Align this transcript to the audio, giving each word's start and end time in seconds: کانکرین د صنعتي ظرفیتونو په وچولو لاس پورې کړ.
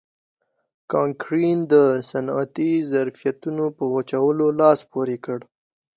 کانکرین 0.91 1.59
د 1.73 1.73
صنعتي 2.09 2.71
ظرفیتونو 2.91 3.65
په 3.77 3.83
وچولو 3.95 4.47
لاس 4.59 4.79
پورې 4.91 5.17
کړ. 5.25 5.39